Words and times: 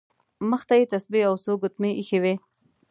مخې 0.49 0.65
ته 0.67 0.73
یې 0.79 0.85
تسبیح 0.93 1.23
او 1.29 1.35
څو 1.43 1.53
ګوتمۍ 1.61 1.91
ایښې 1.95 2.19
وې. 2.23 2.33